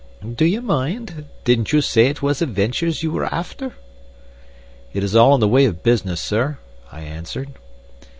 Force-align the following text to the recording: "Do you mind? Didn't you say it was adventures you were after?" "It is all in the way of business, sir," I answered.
"Do 0.35 0.45
you 0.45 0.61
mind? 0.63 1.25
Didn't 1.43 1.71
you 1.71 1.79
say 1.79 2.07
it 2.07 2.23
was 2.23 2.41
adventures 2.41 3.03
you 3.03 3.11
were 3.11 3.31
after?" 3.31 3.75
"It 4.93 5.03
is 5.03 5.15
all 5.15 5.35
in 5.35 5.39
the 5.41 5.47
way 5.47 5.65
of 5.65 5.83
business, 5.83 6.19
sir," 6.19 6.57
I 6.91 7.01
answered. 7.01 7.49